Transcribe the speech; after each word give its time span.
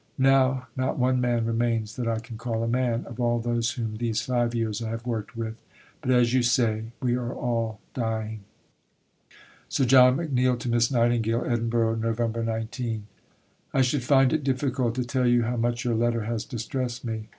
Now, 0.17 0.67
not 0.75 0.97
one 0.97 1.21
man 1.21 1.45
remains 1.45 1.95
(that 1.95 2.07
I 2.07 2.17
can 2.17 2.35
call 2.35 2.63
a 2.63 2.67
man) 2.67 3.05
of 3.05 3.19
all 3.19 3.37
those 3.39 3.73
whom 3.73 3.97
these 3.97 4.23
five 4.23 4.55
years 4.55 4.81
I 4.81 4.89
have 4.89 5.05
worked 5.05 5.37
with. 5.37 5.61
But, 6.01 6.09
as 6.09 6.33
you 6.33 6.41
say, 6.41 6.85
"we 6.99 7.13
are 7.15 7.31
all 7.35 7.79
dying." 7.93 8.39
(Sir 9.69 9.85
John 9.85 10.17
McNeill 10.17 10.57
to 10.57 10.69
Miss 10.69 10.89
Nightingale.) 10.89 11.45
EDINBURGH, 11.45 11.99
November 11.99 12.43
19. 12.43 13.05
I 13.75 13.81
should 13.83 14.01
find 14.03 14.33
it 14.33 14.43
difficult 14.43 14.95
to 14.95 15.05
tell 15.05 15.27
you 15.27 15.43
how 15.43 15.55
much 15.57 15.85
your 15.85 15.93
letter 15.93 16.21
has 16.23 16.45
distressed 16.45 17.05
me. 17.05 17.29